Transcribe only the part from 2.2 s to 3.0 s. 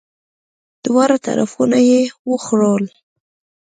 وخوړل!